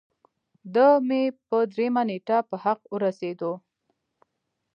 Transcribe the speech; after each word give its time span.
د 0.73 0.75
مۍ 1.07 1.23
پۀ 1.47 1.57
دريمه 1.73 2.03
نېټه 2.09 2.37
پۀ 2.49 2.55
حق 2.63 2.79
اورسېدو 2.91 3.51